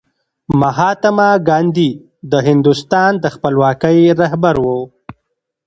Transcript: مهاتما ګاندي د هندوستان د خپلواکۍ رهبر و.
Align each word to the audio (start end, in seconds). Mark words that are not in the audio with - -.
مهاتما 0.61 1.29
ګاندي 1.47 1.89
د 2.31 2.33
هندوستان 2.47 3.11
د 3.23 3.25
خپلواکۍ 3.35 3.99
رهبر 4.21 4.55
و. 4.63 4.65